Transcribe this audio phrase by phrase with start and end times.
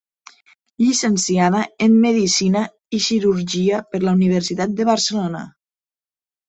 [0.83, 2.65] Llicenciada en medicina
[2.99, 5.49] i cirurgia per la Universitat de Barcelona.